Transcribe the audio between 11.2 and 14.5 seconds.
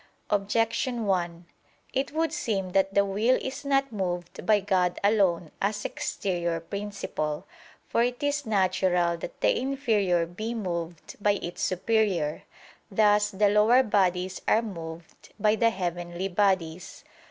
by its superior: thus the lower bodies